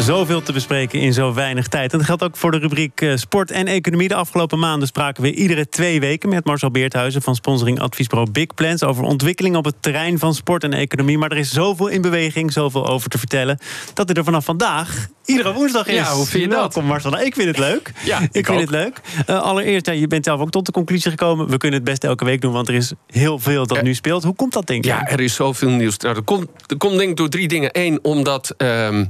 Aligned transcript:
Zoveel 0.00 0.42
te 0.42 0.52
bespreken 0.52 1.00
in 1.00 1.12
zo 1.12 1.34
weinig 1.34 1.68
tijd. 1.68 1.92
En 1.92 1.98
dat 1.98 2.06
geldt 2.06 2.22
ook 2.22 2.36
voor 2.36 2.50
de 2.50 2.58
rubriek 2.58 3.00
eh, 3.00 3.16
Sport 3.16 3.50
en 3.50 3.66
Economie. 3.66 4.08
De 4.08 4.14
afgelopen 4.14 4.58
maanden 4.58 4.88
spraken 4.88 5.22
we 5.22 5.34
iedere 5.34 5.68
twee 5.68 6.00
weken 6.00 6.28
met 6.28 6.44
Marcel 6.44 6.70
Beerthuizen 6.70 7.22
van 7.22 7.34
sponsoring 7.34 7.80
adviesbureau 7.80 8.30
Big 8.30 8.54
Plans 8.54 8.82
over 8.82 9.04
ontwikkeling 9.04 9.56
op 9.56 9.64
het 9.64 9.74
terrein 9.80 10.18
van 10.18 10.34
sport 10.34 10.64
en 10.64 10.72
economie. 10.72 11.18
Maar 11.18 11.30
er 11.30 11.36
is 11.36 11.52
zoveel 11.52 11.88
in 11.88 12.00
beweging, 12.00 12.52
zoveel 12.52 12.86
over 12.86 13.10
te 13.10 13.18
vertellen, 13.18 13.58
dat 13.94 14.08
hij 14.08 14.16
er 14.16 14.24
vanaf 14.24 14.44
vandaag 14.44 15.08
iedere 15.24 15.52
woensdag 15.52 15.86
is. 15.86 15.94
Ja, 15.94 16.12
hoe 16.12 16.26
vind 16.26 16.42
je 16.42 16.48
dat? 16.48 16.58
Welkom 16.58 16.84
Marcel. 16.84 17.10
Nou, 17.10 17.24
ik 17.24 17.34
vind 17.34 17.48
het 17.48 17.58
leuk. 17.58 17.92
Ja, 18.04 18.20
ik, 18.20 18.28
ik 18.32 18.46
vind 18.46 18.60
het 18.60 18.70
leuk. 18.70 19.00
Eh, 19.26 19.42
allereerst, 19.42 19.86
ja, 19.86 19.92
je 19.92 20.06
bent 20.06 20.24
zelf 20.24 20.40
ook 20.40 20.50
tot 20.50 20.66
de 20.66 20.72
conclusie 20.72 21.10
gekomen. 21.10 21.48
We 21.48 21.56
kunnen 21.56 21.80
het 21.80 21.88
best 21.88 22.04
elke 22.04 22.24
week 22.24 22.40
doen, 22.40 22.52
want 22.52 22.68
er 22.68 22.74
is 22.74 22.92
heel 23.06 23.38
veel 23.38 23.66
dat 23.66 23.76
Eh, 23.76 23.82
nu 23.82 23.94
speelt. 23.94 24.22
Hoe 24.22 24.34
komt 24.34 24.52
dat, 24.52 24.66
denk 24.66 24.84
je? 24.84 24.90
Ja, 24.90 25.06
er 25.06 25.20
is 25.20 25.34
zoveel 25.34 25.70
nieuws. 25.70 25.96
Nou, 25.96 26.14
dat, 26.14 26.24
komt, 26.24 26.46
dat 26.66 26.78
komt 26.78 26.98
denk 26.98 27.10
ik 27.10 27.16
door 27.16 27.28
drie 27.28 27.48
dingen. 27.48 27.70
Eén, 27.72 27.98
omdat 28.02 28.54
ehm, 28.56 29.04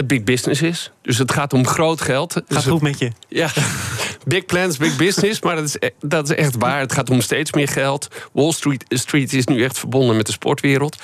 het 0.00 0.08
big 0.08 0.22
business 0.22 0.62
is. 0.62 0.90
Dus 1.02 1.18
het 1.18 1.32
gaat 1.32 1.52
om 1.52 1.66
groot 1.66 2.00
geld. 2.00 2.32
Gaat 2.32 2.48
Dus 2.48 2.64
goed 2.64 2.80
met 2.80 2.98
je? 2.98 3.10
Ja, 3.28 3.50
big 4.24 4.46
plans, 4.46 4.76
big 4.76 4.96
business. 4.96 5.40
Maar 5.40 5.56
dat 5.56 5.64
is, 5.64 5.76
e- 5.78 5.90
dat 6.00 6.30
is 6.30 6.36
echt 6.36 6.56
waar. 6.58 6.80
Het 6.80 6.92
gaat 6.92 7.10
om 7.10 7.20
steeds 7.20 7.52
meer 7.52 7.68
geld. 7.68 8.08
Wall 8.32 8.52
Street, 8.52 8.84
Street 8.88 9.32
is 9.32 9.46
nu 9.46 9.64
echt 9.64 9.78
verbonden 9.78 10.16
met 10.16 10.26
de 10.26 10.32
sportwereld. 10.32 10.96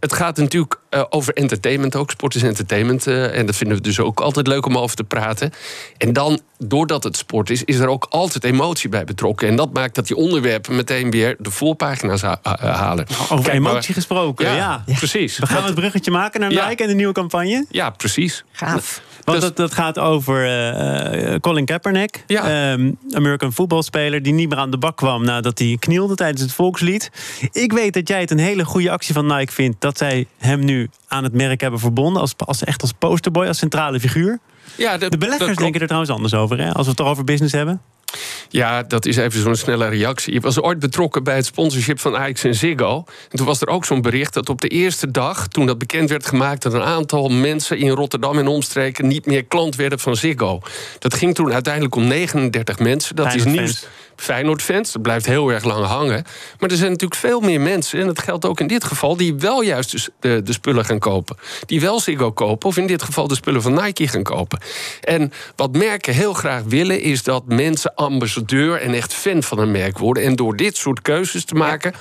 Het 0.00 0.12
gaat 0.12 0.36
natuurlijk 0.36 0.79
eh, 0.90 1.02
over 1.10 1.34
entertainment 1.34 1.96
ook. 1.96 2.10
Sport 2.10 2.34
is 2.34 2.42
entertainment. 2.42 3.06
eh, 3.06 3.38
en 3.38 3.46
dat 3.46 3.56
vinden 3.56 3.76
we 3.76 3.82
dus 3.82 4.00
ook 4.00 4.20
altijd 4.20 4.46
leuk 4.46 4.66
om 4.66 4.78
over 4.78 4.96
te 4.96 5.04
praten. 5.04 5.52
En 5.96 6.12
dan, 6.12 6.40
doordat 6.58 7.04
het 7.04 7.16
sport 7.16 7.50
is, 7.50 7.64
is 7.64 7.78
er 7.78 7.88
ook 7.88 8.06
altijd 8.10 8.44
emotie 8.44 8.88
bij 8.88 9.04
betrokken. 9.04 9.48
En 9.48 9.56
dat 9.56 9.72
maakt 9.72 9.94
dat 9.94 10.06
die 10.06 10.16
onderwerpen 10.16 10.76
meteen 10.76 11.10
weer 11.10 11.36
de 11.38 11.50
voorpagina's 11.50 12.20
ha- 12.22 12.38
ha- 12.42 12.58
halen. 12.72 13.06
Over 13.28 13.42
Kijk 13.44 13.60
maar- 13.60 13.70
emotie 13.72 13.94
gesproken, 13.94 14.46
ja. 14.46 14.82
Ja, 14.86 14.94
precies. 14.94 15.38
We 15.38 15.46
gaan 15.46 15.64
het 15.64 15.74
bruggetje 15.74 16.10
maken 16.10 16.40
naar 16.40 16.52
Ja. 16.52 16.68
Nike 16.68 16.82
en 16.82 16.88
de 16.88 16.94
nieuwe 16.94 17.12
campagne. 17.12 17.66
Ja, 17.70 17.90
precies. 17.90 18.44
Gaaf. 18.52 19.02
Want 19.24 19.40
Dus- 19.40 19.48
dat, 19.48 19.56
dat 19.56 19.74
gaat 19.74 19.98
over 19.98 20.44
eh, 20.44 21.34
eh, 21.34 21.40
Colin 21.40 21.64
Kaepernick, 21.64 22.24
Ja. 22.26 22.72
ehm, 22.72 22.90
American 23.12 23.52
voetbalspeler... 23.52 24.22
die 24.22 24.32
niet 24.32 24.48
meer 24.48 24.58
aan 24.58 24.70
de 24.70 24.78
bak 24.78 24.96
kwam 24.96 25.24
nadat 25.24 25.58
hij 25.58 25.76
knielde 25.78 26.14
tijdens 26.14 26.40
het 26.42 26.52
volkslied. 26.52 27.10
Ik 27.52 27.72
weet 27.72 27.92
dat 27.94 28.08
jij 28.08 28.20
het 28.20 28.30
een 28.30 28.38
hele 28.38 28.64
goede 28.64 28.90
actie 28.90 29.14
van 29.14 29.26
Nike 29.26 29.52
vindt... 29.52 29.80
dat 29.80 29.98
zij 29.98 30.26
hem 30.38 30.64
nu 30.64 30.79
aan 31.08 31.24
het 31.24 31.32
merk 31.32 31.60
hebben 31.60 31.80
verbonden... 31.80 32.20
als, 32.20 32.34
als, 32.36 32.64
echt 32.64 32.82
als 32.82 32.92
posterboy, 32.98 33.46
als 33.46 33.58
centrale 33.58 34.00
figuur. 34.00 34.38
Ja, 34.76 34.98
De 34.98 35.18
beleggers 35.18 35.56
denken 35.56 35.80
er 35.80 35.86
trouwens 35.86 36.12
anders 36.12 36.34
over, 36.34 36.58
hè? 36.58 36.72
als 36.72 36.82
we 36.82 36.88
het 36.88 36.96
toch 36.96 37.08
over 37.08 37.24
business 37.24 37.52
hebben. 37.52 37.80
Ja, 38.48 38.82
dat 38.82 39.06
is 39.06 39.16
even 39.16 39.40
zo'n 39.40 39.54
snelle 39.54 39.88
reactie. 39.88 40.34
Ik 40.34 40.42
was 40.42 40.60
ooit 40.60 40.78
betrokken 40.78 41.24
bij 41.24 41.36
het 41.36 41.46
sponsorship 41.46 42.00
van 42.00 42.16
Ajax 42.16 42.44
en 42.44 42.54
Ziggo. 42.54 43.04
En 43.30 43.36
toen 43.36 43.46
was 43.46 43.60
er 43.60 43.68
ook 43.68 43.84
zo'n 43.84 44.02
bericht 44.02 44.34
dat 44.34 44.48
op 44.48 44.60
de 44.60 44.68
eerste 44.68 45.10
dag... 45.10 45.48
toen 45.48 45.66
dat 45.66 45.78
bekend 45.78 46.10
werd 46.10 46.26
gemaakt... 46.26 46.62
dat 46.62 46.72
een 46.72 46.82
aantal 46.82 47.28
mensen 47.28 47.78
in 47.78 47.90
Rotterdam 47.90 48.38
en 48.38 48.46
omstreken... 48.46 49.06
niet 49.06 49.26
meer 49.26 49.44
klant 49.44 49.76
werden 49.76 49.98
van 49.98 50.16
Ziggo. 50.16 50.60
Dat 50.98 51.14
ging 51.14 51.34
toen 51.34 51.52
uiteindelijk 51.52 51.94
om 51.94 52.06
39 52.06 52.78
mensen. 52.78 53.16
Dat 53.16 53.34
is 53.34 53.44
nieuws. 53.44 53.86
Feyenoord-fans, 54.20 54.92
dat 54.92 55.02
blijft 55.02 55.26
heel 55.26 55.48
erg 55.48 55.64
lang 55.64 55.86
hangen. 55.86 56.24
Maar 56.58 56.70
er 56.70 56.76
zijn 56.76 56.90
natuurlijk 56.90 57.20
veel 57.20 57.40
meer 57.40 57.60
mensen... 57.60 58.00
en 58.00 58.06
dat 58.06 58.18
geldt 58.18 58.44
ook 58.44 58.60
in 58.60 58.66
dit 58.66 58.84
geval... 58.84 59.16
die 59.16 59.34
wel 59.34 59.62
juist 59.62 59.90
de, 59.90 60.12
de, 60.20 60.42
de 60.42 60.52
spullen 60.52 60.84
gaan 60.84 60.98
kopen. 60.98 61.36
Die 61.66 61.80
wel 61.80 62.00
Ziggo 62.00 62.32
kopen... 62.32 62.68
of 62.68 62.76
in 62.76 62.86
dit 62.86 63.02
geval 63.02 63.28
de 63.28 63.34
spullen 63.34 63.62
van 63.62 63.74
Nike 63.84 64.08
gaan 64.08 64.22
kopen. 64.22 64.60
En 65.00 65.32
wat 65.56 65.76
merken 65.76 66.14
heel 66.14 66.32
graag 66.32 66.62
willen... 66.66 67.00
is 67.00 67.22
dat 67.22 67.46
mensen 67.46 67.94
ambassadeur 67.94 68.80
en 68.80 68.94
echt 68.94 69.14
fan 69.14 69.42
van 69.42 69.58
een 69.58 69.70
merk 69.70 69.98
worden. 69.98 70.22
En 70.22 70.36
door 70.36 70.56
dit 70.56 70.76
soort 70.76 71.02
keuzes 71.02 71.44
te 71.44 71.54
maken... 71.54 71.94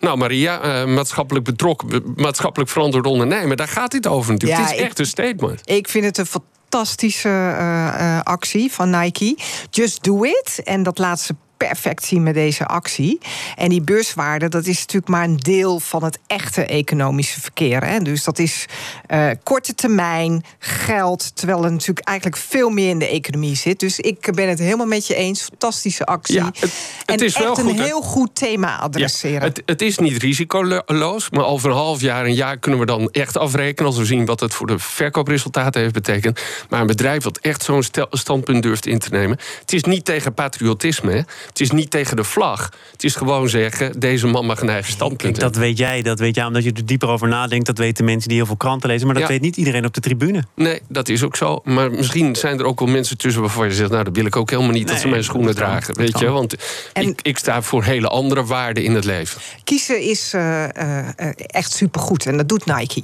Nou, 0.00 0.16
Maria, 0.16 0.60
eh, 0.60 0.86
maatschappelijk 0.86 1.44
betrokken... 1.44 1.88
be- 1.88 2.02
maatschappelijk 2.16 2.70
verantwoord 2.70 3.06
ondernemen... 3.06 3.56
daar 3.56 3.68
gaat 3.68 3.90
dit 3.90 4.06
over 4.06 4.32
natuurlijk. 4.32 4.60
Ja, 4.60 4.66
dit 4.66 4.74
is 4.74 4.80
ik- 4.82 4.88
echt 4.88 4.98
een 4.98 5.06
statement. 5.06 5.60
Ik 5.64 5.88
vind 5.88 6.04
het 6.04 6.18
een 6.18 6.26
fantastische 6.26 7.28
eh, 7.28 7.88
eh, 7.88 8.22
actie 8.22 8.72
van 8.72 8.90
Nike. 8.90 9.36
Just 9.70 10.04
do 10.04 10.22
it. 10.22 10.60
En 10.64 10.82
dat 10.82 10.98
laat 10.98 11.20
ze 11.20 11.34
perfect 11.56 12.04
zien 12.04 12.22
met 12.22 12.34
deze 12.34 12.66
actie. 12.66 13.18
En 13.56 13.68
die 13.68 13.80
beurswaarde, 13.82 14.48
dat 14.48 14.66
is 14.66 14.78
natuurlijk 14.78 15.08
maar 15.08 15.24
een 15.24 15.36
deel 15.36 15.80
van 15.80 16.04
het 16.04 16.18
echte 16.26 16.66
economische 16.66 17.40
verkeer. 17.40 17.84
Hè? 17.84 17.98
Dus 17.98 18.24
dat 18.24 18.38
is 18.38 18.66
eh, 19.06 19.30
korte 19.42 19.74
termijn 19.74 20.44
geld, 20.58 21.36
terwijl 21.36 21.64
er 21.64 21.72
natuurlijk 21.72 22.06
eigenlijk 22.08 22.38
veel 22.38 22.68
meer 22.70 22.88
in 22.88 22.98
de 22.98 23.08
economie 23.08 23.56
zit. 23.56 23.80
Dus 23.80 24.00
ik 24.00 24.30
ben 24.34 24.48
het 24.48 24.58
helemaal 24.58 24.86
met 24.86 25.06
je 25.06 25.14
eens. 25.14 25.42
Fantastische 25.42 26.04
actie. 26.06 26.34
Ja, 26.34 26.44
het- 26.44 26.60
het 27.06 27.20
en 27.20 27.26
is 27.26 27.38
wel 27.38 27.50
echt 27.52 27.60
goed, 27.60 27.70
een 27.70 27.80
heel 27.84 28.00
goed 28.00 28.34
thema 28.34 28.68
Ja, 28.68 28.76
adresseren. 28.76 29.40
het, 29.42 29.62
het 29.66 29.82
is 29.82 29.98
niet 29.98 30.22
risicoloos, 30.22 31.30
maar 31.30 31.44
over 31.44 31.70
een 31.70 31.76
half 31.76 32.00
jaar, 32.00 32.24
een 32.24 32.34
jaar 32.34 32.58
kunnen 32.58 32.80
we 32.80 32.86
dan 32.86 33.08
echt 33.10 33.36
afrekenen 33.36 33.90
als 33.90 33.98
we 33.98 34.04
zien 34.04 34.24
wat 34.24 34.40
het 34.40 34.54
voor 34.54 34.66
de 34.66 34.78
verkoopresultaten 34.78 35.80
heeft 35.80 35.92
betekend. 35.94 36.40
Maar 36.70 36.80
een 36.80 36.86
bedrijf 36.86 37.22
dat 37.22 37.38
echt 37.38 37.62
zo'n 37.62 37.84
standpunt 38.10 38.62
durft 38.62 38.86
in 38.86 38.98
te 38.98 39.08
nemen. 39.10 39.38
Het 39.60 39.72
is 39.72 39.82
niet 39.84 40.04
tegen 40.04 40.34
patriotisme, 40.34 41.12
hè. 41.12 41.20
Het 41.48 41.60
is 41.60 41.70
niet 41.70 41.90
tegen 41.90 42.16
de 42.16 42.24
vlag. 42.24 42.70
Het 42.92 43.04
is 43.04 43.14
gewoon 43.14 43.48
zeggen: 43.48 44.00
deze 44.00 44.26
man 44.26 44.46
mag 44.46 44.60
een 44.60 44.68
eigen 44.68 44.92
standpunt 44.92 45.40
dat 45.40 45.56
weet 45.56 45.78
jij, 45.78 46.02
dat 46.02 46.18
weet 46.18 46.34
jij 46.34 46.44
omdat 46.44 46.64
je 46.64 46.72
er 46.72 46.86
dieper 46.86 47.08
over 47.08 47.28
nadenkt. 47.28 47.66
Dat 47.66 47.78
weten 47.78 48.04
mensen 48.04 48.28
die 48.28 48.36
heel 48.36 48.46
veel 48.46 48.56
kranten 48.56 48.88
lezen. 48.88 49.06
Maar 49.06 49.14
dat 49.14 49.24
Ja. 49.24 49.28
weet 49.28 49.40
niet 49.40 49.56
iedereen 49.56 49.84
op 49.84 49.94
de 49.94 50.00
tribune. 50.00 50.44
Nee, 50.54 50.80
dat 50.88 51.08
is 51.08 51.22
ook 51.22 51.36
zo. 51.36 51.60
Maar 51.64 51.90
misschien 51.90 52.36
zijn 52.36 52.58
er 52.58 52.64
ook 52.64 52.78
wel 52.78 52.88
mensen 52.88 53.18
tussen 53.18 53.40
waarvan 53.42 53.66
je 53.68 53.74
zegt: 53.74 53.90
Nou, 53.90 54.04
dat 54.04 54.16
wil 54.16 54.26
ik 54.26 54.36
ook 54.36 54.50
helemaal 54.50 54.72
niet 54.72 54.88
dat 54.88 54.98
ze 55.00 55.08
mijn 55.08 55.24
schoenen 55.24 55.46
dat 55.46 55.56
dragen. 55.56 55.86
dat 55.86 55.96
Weet 55.96 56.12
kan. 56.12 56.22
je, 56.22 56.28
want 56.30 56.54
En- 56.92 57.08
ik, 57.08 57.20
ik 57.22 57.38
sta 57.38 57.62
voor 57.62 57.84
hele 57.84 58.08
andere 58.08 58.44
waarden 58.44 58.84
in 58.84 58.94
het 58.94 59.04
leven. 59.04 59.40
Kiezen 59.64 60.00
is 60.02 60.32
eh, 60.34 60.64
eh, 60.64 61.08
eh, 61.16 61.28
echt 61.36 61.72
supergoed 61.72 62.26
en 62.26 62.36
dat 62.36 62.48
doet 62.48 62.66
Nike. 62.66 63.02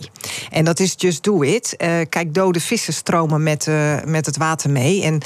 En 0.51 0.65
dat 0.65 0.81
is 0.81 0.95
just 0.97 1.25
do 1.25 1.43
it. 1.43 1.77
Eh, 1.77 1.95
kijk, 2.09 2.35
dode 2.35 2.61
vissen 2.61 2.93
stromen 2.93 3.43
met, 3.43 3.67
eh, 3.67 3.95
met 4.05 4.27
het 4.27 4.37
water 4.37 4.71
mee. 4.71 5.03
En 5.03 5.21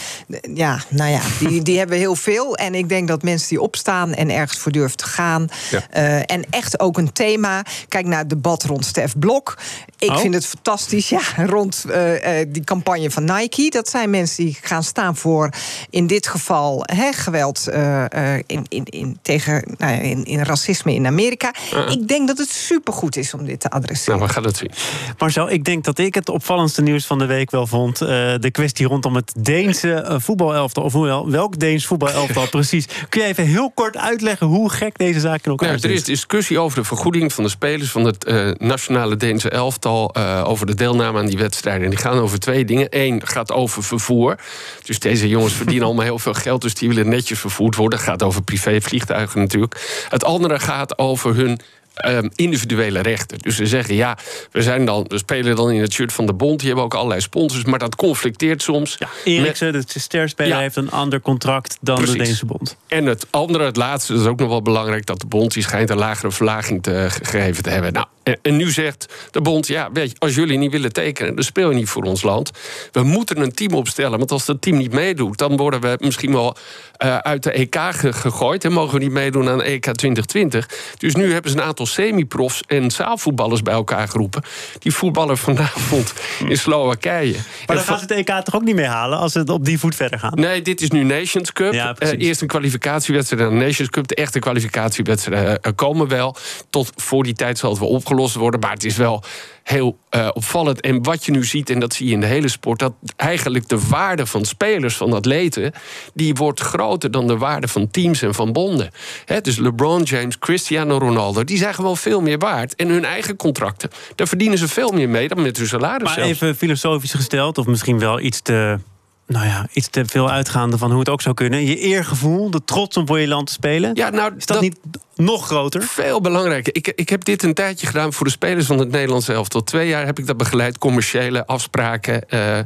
ja, 0.54 0.80
nou 0.88 1.10
ja, 1.10 1.20
die, 1.38 1.62
die 1.62 1.78
hebben 1.86 1.98
heel 1.98 2.16
veel. 2.16 2.56
En 2.56 2.74
ik 2.74 2.88
denk 2.88 3.05
dat 3.06 3.22
mensen 3.22 3.48
die 3.48 3.60
opstaan 3.60 4.12
en 4.14 4.30
ergens 4.30 4.58
voor 4.58 4.72
durven 4.72 4.96
te 4.96 5.04
gaan. 5.06 5.48
Ja. 5.70 5.80
eh, 5.90 6.14
en 6.36 6.44
echt 6.50 6.80
ook 6.80 6.98
een 6.98 7.12
thema. 7.12 7.62
Kijk 7.88 8.06
naar 8.06 8.18
het 8.18 8.28
debat 8.30 8.64
rond 8.64 8.84
Stef 8.84 9.18
Blok. 9.18 9.58
Ik 9.98 10.10
Oh. 10.10 10.18
vind 10.18 10.34
het 10.34 10.46
fantastisch, 10.46 11.08
ja, 11.08 11.20
rond 11.54 11.84
eh, 11.88 12.40
eh, 12.40 12.46
die 12.52 12.64
campagne 12.64 13.10
van 13.10 13.24
Nike. 13.24 13.70
Dat 13.70 13.88
zijn 13.88 14.10
mensen 14.10 14.44
die 14.44 14.58
gaan 14.62 14.82
staan 14.82 15.16
voor, 15.16 15.50
in 15.90 16.06
dit 16.06 16.26
geval, 16.26 16.82
hè, 16.84 17.12
geweld 17.12 17.68
eh, 17.68 18.34
eh, 18.34 18.42
in, 18.46 18.64
in, 18.68 18.84
in, 18.84 19.18
tegen 19.22 19.62
nou 19.78 19.92
ja, 19.92 19.98
in, 20.00 20.24
in 20.24 20.42
racisme 20.42 20.94
in 20.94 21.06
Amerika. 21.06 21.54
Ik 21.88 22.08
denk 22.08 22.28
dat 22.28 22.38
het 22.38 22.50
supergoed 22.50 23.16
is 23.16 23.34
om 23.34 23.44
dit 23.44 23.60
te 23.60 23.70
adresseren. 23.70 24.14
Nou, 24.16 24.28
we 24.28 24.34
gaan 24.34 24.44
het 24.44 24.56
zien. 24.56 24.70
Marcel, 25.18 25.50
ik 25.50 25.64
denk 25.64 25.84
dat 25.84 25.98
ik 25.98 26.14
het 26.14 26.28
opvallendste 26.28 26.82
nieuws 26.82 27.06
van 27.06 27.18
de 27.18 27.26
week 27.26 27.50
wel 27.50 27.66
vond. 27.66 28.00
Eh, 28.00 28.08
de 28.40 28.50
kwestie 28.50 28.86
rondom 28.86 29.14
het 29.14 29.32
Deense 29.38 30.14
voetbalelftal. 30.18 30.82
Of 30.82 30.92
hoewel, 30.92 31.30
welk 31.30 31.58
Deens 31.58 31.86
voetbalelftal 31.86 32.48
precies. 32.58 32.86
Kun 33.08 33.20
je 33.20 33.26
even 33.26 33.44
heel 33.44 33.70
kort 33.74 33.96
uitleggen 33.96 34.46
hoe 34.46 34.70
gek 34.70 34.98
deze 34.98 35.20
zaak 35.20 35.44
in 35.44 35.50
elkaar 35.50 35.68
Nou, 35.68 35.80
er 35.82 35.90
is 35.90 35.96
zit? 35.96 36.06
discussie 36.06 36.58
over 36.58 36.78
de 36.78 36.84
vergoeding 36.84 37.32
van 37.32 37.44
de 37.44 37.50
spelers 37.50 37.90
van 37.90 38.04
het 38.04 38.24
eh, 38.24 38.50
nationale 38.58 39.16
Deense 39.16 39.50
elftal. 39.50 40.10
eh, 40.14 40.44
over 40.46 40.66
de 40.66 40.74
deelname 40.74 41.18
aan 41.18 41.26
die 41.26 41.38
wedstrijden. 41.38 41.84
En 41.84 41.90
die 41.90 41.98
gaan 41.98 42.18
over 42.18 42.38
twee 42.38 42.64
dingen. 42.64 42.86
Eén 42.90 43.26
gaat 43.26 43.52
over 43.52 43.82
vervoer. 43.82 44.36
Dus 44.84 44.98
deze 44.98 45.28
jongens 45.28 45.54
verdienen 45.62 45.84
allemaal 45.86 46.04
heel 46.04 46.18
veel 46.18 46.34
geld. 46.34 46.62
Dus 46.62 46.74
die 46.74 46.88
willen 46.88 47.08
netjes 47.08 47.38
vervoerd 47.38 47.74
worden. 47.76 47.98
Gaat 47.98 48.22
over 48.22 48.42
privévliegtuigen 48.42 49.40
natuurlijk. 49.40 50.06
Het 50.08 50.24
andere 50.24 50.58
gaat 50.58 50.98
over 50.98 51.34
hun. 51.34 51.60
Ehm, 51.96 52.28
individuele 52.34 53.00
rechten. 53.00 53.38
Dus 53.38 53.56
ze 53.56 53.66
zeggen, 53.66 53.94
ja, 53.94 54.18
we, 54.52 54.62
zijn 54.62 54.84
dan, 54.84 55.04
we 55.08 55.18
spelen 55.18 55.56
dan 55.56 55.70
in 55.70 55.80
het 55.80 55.92
shirt 55.92 56.12
van 56.12 56.26
de 56.26 56.32
bond. 56.34 56.58
Die 56.58 56.66
hebben 56.68 56.84
ook 56.84 56.94
allerlei 56.94 57.20
sponsors, 57.20 57.64
maar 57.64 57.78
dat 57.78 57.96
conflicteert 57.96 58.62
soms. 58.62 58.96
Ja, 58.98 59.08
met- 59.24 59.34
Eriksen, 59.34 59.72
de 59.72 59.82
sterspeler, 59.86 60.52
Ja. 60.52 60.58
heeft 60.60 60.76
een 60.76 60.90
ander 60.90 61.20
contract 61.20 61.78
dan 61.80 62.04
de. 62.04 62.16
Deense 62.16 62.46
bond. 62.46 62.76
En 62.88 63.06
het 63.06 63.26
andere, 63.30 63.64
het 63.64 63.76
laatste, 63.76 64.12
dat 64.12 64.20
is 64.22 64.26
ook 64.28 64.38
nog 64.38 64.48
wel 64.48 64.62
belangrijk... 64.62 65.06
dat 65.06 65.20
de 65.20 65.26
bond 65.26 65.52
die 65.54 65.62
schijnt 65.62 65.90
een 65.90 65.96
lagere 65.98 66.30
verlaging 66.30 66.82
te 66.82 67.06
ge- 67.08 67.24
gegeven 67.24 67.62
te 67.62 67.70
hebben. 67.70 67.92
Nou, 67.92 68.06
en, 68.22 68.38
en 68.42 68.56
nu 68.56 68.70
zegt 68.70 69.06
de 69.30 69.40
bond, 69.40 69.66
ja, 69.66 69.92
weet 69.92 70.10
je, 70.10 70.16
als 70.18 70.34
jullie 70.34 70.58
niet 70.58 70.70
willen 70.72 70.92
tekenen... 70.92 71.34
dan 71.34 71.44
speel 71.44 71.68
je 71.70 71.74
niet 71.76 71.88
voor 71.88 72.02
ons 72.02 72.22
land. 72.22 72.50
We 72.92 73.02
moeten 73.02 73.38
een 73.40 73.54
team 73.54 73.72
opstellen, 73.74 74.18
want 74.18 74.30
als 74.30 74.44
dat 74.44 74.60
team 74.62 74.76
niet 74.76 74.92
meedoet... 74.92 75.38
dan 75.38 75.56
worden 75.56 75.80
we 75.80 75.96
misschien 76.00 76.32
wel 76.32 76.56
eh, 76.96 77.16
uit 77.16 77.42
de 77.42 77.50
EK 77.50 77.76
ge- 77.90 78.12
gegooid... 78.12 78.64
en 78.64 78.72
mogen 78.72 78.98
we 78.98 79.04
niet 79.04 79.12
meedoen 79.12 79.48
aan 79.48 79.62
EK 79.62 79.82
2020. 79.82 80.68
Dus 80.98 81.14
nu 81.14 81.32
hebben 81.32 81.50
ze 81.50 81.56
een 81.56 81.62
aantal 81.62 81.85
semi-profs 81.86 82.62
en 82.66 82.90
zaalvoetballers 82.90 83.62
bij 83.62 83.74
elkaar 83.74 84.08
geroepen. 84.08 84.42
Die 84.78 84.92
voetballen 84.92 85.38
vanavond 85.38 86.14
in 86.48 86.58
Slowakije. 86.58 87.36
Maar 87.66 87.76
dan 87.76 87.84
gaan 87.84 87.98
ze 87.98 88.04
het 88.04 88.28
EK 88.28 88.44
toch 88.44 88.54
ook 88.54 88.62
niet 88.62 88.74
meer 88.74 88.86
halen 88.86 89.18
als 89.18 89.32
ze 89.32 89.44
op 89.44 89.64
die 89.64 89.78
voet 89.78 89.94
verder 89.94 90.18
gaan? 90.18 90.32
Nee, 90.34 90.62
dit 90.62 90.80
is 90.80 90.90
nu 90.90 91.02
Nations 91.02 91.52
Cup. 91.52 91.72
Ja. 91.72 91.94
Eh, 91.98 92.20
eerst 92.20 92.40
een 92.40 92.46
kwalificatiewedstrijd 92.48 93.42
en 93.42 93.48
een 93.48 93.58
Nations 93.58 93.90
Cup. 93.90 94.08
De 94.08 94.14
echte 94.14 94.38
kwalificatiewedstrijden 94.38 95.62
eh, 95.62 95.72
komen 95.74 96.08
wel. 96.08 96.36
Tot 96.70 96.92
voor 96.96 97.22
die 97.22 97.34
tijd 97.34 97.58
zal 97.58 97.70
het 97.70 97.78
wel 97.78 97.88
opgelost 97.88 98.34
worden. 98.34 98.60
Maar 98.60 98.72
het 98.72 98.84
is 98.84 98.96
wel 98.96 99.24
heel 99.66 99.98
uh, 100.10 100.28
opvallend. 100.32 100.80
En 100.80 101.02
wat 101.02 101.24
je 101.24 101.32
nu 101.32 101.44
ziet, 101.44 101.70
en 101.70 101.80
dat 101.80 101.94
zie 101.94 102.06
je 102.06 102.12
in 102.12 102.20
de 102.20 102.26
hele 102.26 102.48
sport, 102.48 102.78
dat 102.78 102.92
eigenlijk 103.16 103.68
de 103.68 103.88
waarde 103.88 104.26
van 104.26 104.44
spelers, 104.44 104.96
van 104.96 105.12
atleten, 105.12 105.72
die 106.14 106.34
wordt 106.34 106.60
groter 106.60 107.10
dan 107.10 107.26
de 107.26 107.36
waarde 107.36 107.68
van 107.68 107.90
teams 107.90 108.22
en 108.22 108.34
van 108.34 108.52
bonden. 108.52 108.90
He, 109.24 109.40
dus 109.40 109.56
LeBron 109.56 110.02
James, 110.02 110.38
Cristiano 110.38 110.98
Ronaldo, 110.98 111.44
die 111.44 111.58
zijn 111.58 111.74
gewoon 111.74 111.96
veel 111.96 112.20
meer 112.20 112.38
waard. 112.38 112.74
En 112.74 112.88
hun 112.88 113.04
eigen 113.04 113.36
contracten, 113.36 113.90
daar 114.14 114.28
verdienen 114.28 114.58
ze 114.58 114.68
veel 114.68 114.90
meer 114.90 115.08
mee 115.08 115.28
dan 115.28 115.42
met 115.42 115.56
hun 115.56 115.66
salaris. 115.66 116.08
Maar 116.08 116.18
even 116.18 116.56
filosofisch 116.56 117.12
gesteld, 117.14 117.58
of 117.58 117.66
misschien 117.66 117.98
wel 117.98 118.20
iets 118.20 118.40
te 118.40 118.78
nou 119.26 119.46
ja, 119.46 119.66
iets 119.72 119.88
te 119.88 120.04
veel 120.06 120.30
uitgaande 120.30 120.78
van 120.78 120.90
hoe 120.90 120.98
het 120.98 121.08
ook 121.08 121.22
zou 121.22 121.34
kunnen. 121.34 121.64
Je 121.64 121.78
eergevoel, 121.78 122.50
de 122.50 122.64
trots 122.64 122.96
om 122.96 123.06
voor 123.06 123.20
je 123.20 123.28
land 123.28 123.46
te 123.46 123.52
spelen. 123.52 123.90
Ja, 123.94 124.10
nou, 124.10 124.32
is 124.36 124.46
dat, 124.46 124.60
niet 124.60 124.76
nog 125.16 125.46
groter? 125.46 125.82
Veel 125.82 126.20
belangrijker. 126.20 126.74
Ik, 126.74 126.92
ik 126.94 127.08
heb 127.08 127.24
dit 127.24 127.42
een 127.42 127.54
tijdje 127.54 127.86
gedaan 127.86 128.12
voor 128.12 128.26
de 128.26 128.32
spelers 128.32 128.66
van 128.66 128.78
het 128.78 128.90
Nederlands 128.90 129.28
elftal. 129.28 129.64
Twee 129.64 129.88
jaar 129.88 130.06
heb 130.06 130.18
ik 130.18 130.26
dat 130.26 130.36
begeleid, 130.36 130.78
commerciële 130.78 131.46
afspraken 131.46 132.22
uh, 132.30 132.58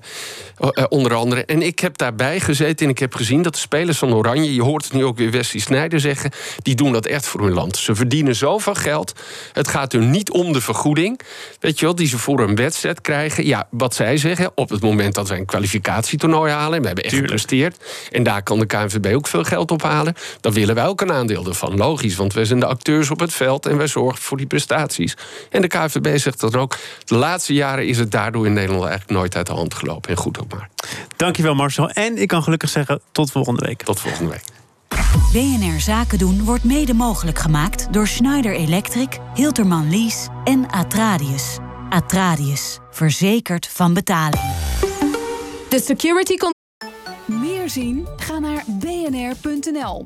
onder 0.89 1.15
andere. 1.15 1.45
En 1.45 1.63
ik 1.63 1.79
heb 1.79 1.99
daarbij 1.99 2.41
gezeten 2.41 2.87
en 2.87 2.93
ik 2.93 2.99
heb 2.99 3.15
gezien 3.15 3.43
dat 3.43 3.53
de 3.53 3.59
spelers 3.59 3.99
van 3.99 4.15
Oranje... 4.15 4.55
je 4.55 4.63
hoort 4.63 4.85
het 4.85 4.93
nu 4.93 5.05
ook 5.05 5.17
weer 5.17 5.31
Wesley 5.31 5.63
Snijder 5.63 6.01
zeggen... 6.01 6.31
die 6.63 6.75
doen 6.75 6.93
dat 6.93 7.07
echt 7.07 7.27
voor 7.27 7.41
hun 7.41 7.53
land. 7.53 7.77
Ze 7.77 7.95
verdienen 7.95 8.35
zoveel 8.35 8.75
geld. 8.75 9.13
Het 9.53 9.69
gaat 9.69 9.93
er 9.93 10.01
niet 10.01 10.31
om 10.31 10.53
de 10.53 10.61
vergoeding, 10.61 11.21
weet 11.61 11.79
je 11.79 11.85
wel, 11.85 11.95
die 11.95 12.07
ze 12.07 12.19
voor 12.19 12.41
een 12.41 12.57
wedstrijd 12.57 13.01
krijgen. 13.01 13.47
Ja, 13.47 13.69
wat 13.71 13.95
zij 13.95 14.17
zeggen, 14.17 14.53
op 14.55 14.71
het 14.71 14.83
moment 14.83 15.15
dat 15.15 15.29
wij 15.29 15.39
een 15.39 15.47
kwalificatietoernooi 15.47 16.53
halen... 16.53 16.81
we 16.81 16.87
hebben 16.87 17.05
echt 17.05 17.15
gepresteerd, 17.15 17.85
en 18.11 18.23
daar 18.23 18.43
kan 18.43 18.59
de 18.59 18.67
KNVB 18.67 19.15
ook 19.15 19.27
veel 19.27 19.45
geld 19.45 19.71
op 19.71 19.83
halen... 19.83 20.15
dan 20.41 20.53
willen 20.53 20.75
wij 20.75 20.87
ook 20.87 21.01
een 21.01 21.13
aandeel 21.13 21.47
ervan, 21.47 21.77
logisch, 21.77 22.17
want 22.17 22.33
wij 22.41 22.49
zijn 22.49 22.61
de 22.61 22.67
acteurs 22.67 23.11
op 23.11 23.21
het 23.21 23.33
veld 23.33 23.67
en 23.67 23.77
wij 23.77 23.87
zorgen 23.87 24.23
voor 24.23 24.37
die 24.37 24.47
prestaties. 24.47 25.17
En 25.51 25.61
de 25.61 25.69
KVB 25.69 26.19
zegt 26.19 26.41
dat 26.41 26.57
ook. 26.57 26.77
De 27.05 27.15
laatste 27.15 27.55
jaren 27.55 27.87
is 27.87 27.99
het 27.99 28.11
daardoor 28.11 28.47
in 28.47 28.53
Nederland 28.53 28.85
eigenlijk 28.85 29.19
nooit 29.19 29.37
uit 29.37 29.47
de 29.47 29.53
hand 29.53 29.75
gelopen. 29.75 30.11
En 30.11 30.17
goed 30.17 30.41
ook 30.41 30.53
maar. 30.53 30.71
Dankjewel 31.17 31.55
Marcel. 31.55 31.91
En 31.91 32.19
ik 32.19 32.29
kan 32.29 32.43
gelukkig 32.43 32.69
zeggen 32.69 33.01
tot 33.13 33.31
volgende 33.31 33.67
week. 33.67 33.83
Tot 33.83 34.01
volgende 34.01 34.31
week. 34.31 34.43
BNR 35.33 35.81
Zaken 35.81 36.19
doen 36.19 36.45
wordt 36.45 36.65
mede 36.65 36.95
mogelijk 36.95 37.39
gemaakt 37.39 37.93
door 37.93 38.07
Schneider 38.07 38.55
Electric, 38.55 39.19
Hilterman 39.35 39.91
Lease 39.91 40.29
en 40.45 40.71
Atradius. 40.71 41.59
Atradius, 41.89 42.79
verzekerd 42.91 43.69
van 43.69 43.95
betaling. 43.95 44.43
De 45.69 45.81
security. 45.81 46.37
Meer 47.27 47.69
zien? 47.69 48.07
Ga 48.17 48.39
naar 48.39 48.65
bnr.nl. 48.67 50.05